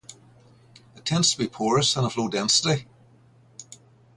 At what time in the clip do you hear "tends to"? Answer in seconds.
1.05-1.37